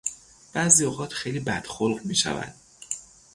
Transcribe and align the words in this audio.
بعضی 0.53 0.85
اوقات 0.85 1.13
خیلی 1.13 1.39
بدخلق 1.39 2.05
میشود. 2.05 2.55